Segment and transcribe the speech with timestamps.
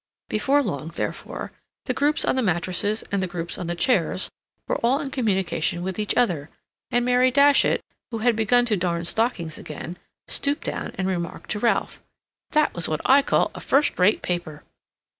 [0.29, 1.51] Before long, therefore,
[1.85, 4.31] the groups on the mattresses and the groups on the chairs
[4.67, 6.49] were all in communication with each other,
[6.89, 11.59] and Mary Datchet, who had begun to darn stockings again, stooped down and remarked to
[11.59, 12.01] Ralph:
[12.49, 14.63] "That was what I call a first rate paper."